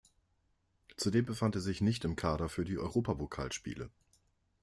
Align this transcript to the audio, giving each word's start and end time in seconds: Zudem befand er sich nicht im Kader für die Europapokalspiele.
Zudem 0.97 1.27
befand 1.27 1.53
er 1.53 1.61
sich 1.61 1.79
nicht 1.79 2.05
im 2.05 2.15
Kader 2.15 2.49
für 2.49 2.65
die 2.65 2.79
Europapokalspiele. 2.79 3.91